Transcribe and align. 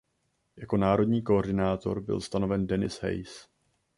Jako 0.57 0.77
národní 0.77 1.21
koordinátor 1.21 2.01
byl 2.01 2.21
stanoven 2.21 2.67
Denis 2.67 3.01
Hayes. 3.01 3.47